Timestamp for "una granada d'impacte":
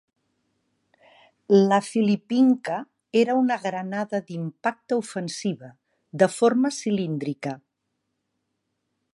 3.41-4.99